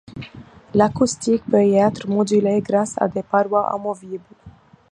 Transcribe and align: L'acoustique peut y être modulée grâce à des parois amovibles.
L'acoustique 0.73 1.43
peut 1.45 1.63
y 1.63 1.75
être 1.75 2.07
modulée 2.07 2.59
grâce 2.59 2.99
à 2.99 3.07
des 3.07 3.21
parois 3.21 3.71
amovibles. 3.71 4.23